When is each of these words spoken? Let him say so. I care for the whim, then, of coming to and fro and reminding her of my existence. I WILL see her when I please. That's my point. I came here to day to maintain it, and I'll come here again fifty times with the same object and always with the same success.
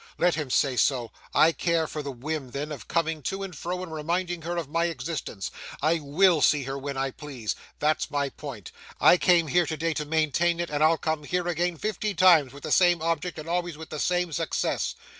Let 0.17 0.33
him 0.33 0.49
say 0.49 0.77
so. 0.77 1.11
I 1.31 1.51
care 1.51 1.85
for 1.85 2.01
the 2.01 2.11
whim, 2.11 2.49
then, 2.49 2.71
of 2.71 2.87
coming 2.87 3.21
to 3.21 3.43
and 3.43 3.55
fro 3.55 3.83
and 3.83 3.93
reminding 3.93 4.41
her 4.41 4.57
of 4.57 4.67
my 4.67 4.85
existence. 4.85 5.51
I 5.79 5.99
WILL 5.99 6.41
see 6.41 6.63
her 6.63 6.75
when 6.75 6.97
I 6.97 7.11
please. 7.11 7.55
That's 7.77 8.09
my 8.09 8.29
point. 8.29 8.71
I 8.99 9.17
came 9.17 9.45
here 9.45 9.67
to 9.67 9.77
day 9.77 9.93
to 9.93 10.05
maintain 10.05 10.59
it, 10.59 10.71
and 10.71 10.83
I'll 10.83 10.97
come 10.97 11.23
here 11.23 11.47
again 11.47 11.77
fifty 11.77 12.15
times 12.15 12.51
with 12.51 12.63
the 12.63 12.71
same 12.71 12.99
object 12.99 13.37
and 13.37 13.47
always 13.47 13.77
with 13.77 13.91
the 13.91 13.99
same 13.99 14.31
success. 14.31 14.95